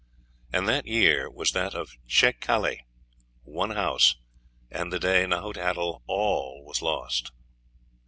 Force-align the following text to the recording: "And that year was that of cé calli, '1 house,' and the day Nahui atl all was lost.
"And 0.51 0.67
that 0.67 0.87
year 0.87 1.29
was 1.29 1.51
that 1.51 1.75
of 1.75 1.91
cé 2.07 2.33
calli, 2.39 2.79
'1 3.43 3.69
house,' 3.69 4.15
and 4.71 4.91
the 4.91 4.97
day 4.97 5.25
Nahui 5.25 5.57
atl 5.57 6.01
all 6.07 6.65
was 6.65 6.81
lost. 6.81 7.31